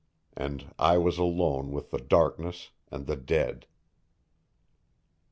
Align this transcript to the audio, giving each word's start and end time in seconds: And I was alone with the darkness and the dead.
And 0.35 0.73
I 0.79 0.97
was 0.97 1.19
alone 1.19 1.69
with 1.69 1.91
the 1.91 1.99
darkness 1.99 2.71
and 2.89 3.05
the 3.05 3.15
dead. 3.15 3.67